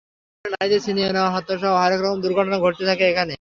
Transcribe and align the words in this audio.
মালামাল 0.01 0.43
লুণ্ঠন, 0.43 0.53
নারীদের 0.55 0.81
ছিনিয়ে 0.85 1.09
নেওয়া, 1.11 1.31
হত্যাসহ 1.35 1.71
হরেকরকম 1.75 2.17
দুর্ঘটনা 2.21 2.57
ঘটতে 2.59 2.83
থাকে 2.85 3.03
এখানে। 3.07 3.29